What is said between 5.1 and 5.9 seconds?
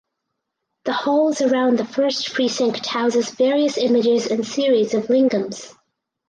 Lingams.